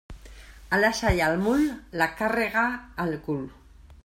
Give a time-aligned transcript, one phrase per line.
[0.77, 1.67] A l'ase i al mul,
[2.03, 2.67] la càrrega
[3.05, 3.49] al cul.